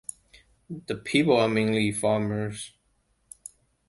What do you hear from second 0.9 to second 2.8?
people are mainly farmers.